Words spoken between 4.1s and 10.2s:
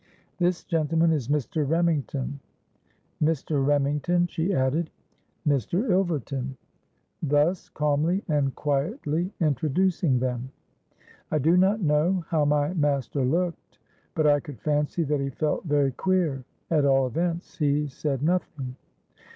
she added, 'Mr. Ilverton:' thus calmly and quietly introducing